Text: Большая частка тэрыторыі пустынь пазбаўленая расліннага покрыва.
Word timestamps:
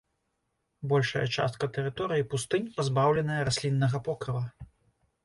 Большая 0.93 1.25
частка 1.35 1.69
тэрыторыі 1.75 2.25
пустынь 2.31 2.71
пазбаўленая 2.79 3.37
расліннага 3.51 3.97
покрыва. 4.09 4.43